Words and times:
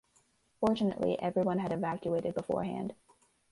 Fortunately 0.59 1.21
everyone 1.21 1.59
had 1.59 1.71
evacuated 1.71 2.33
beforehand. 2.33 2.95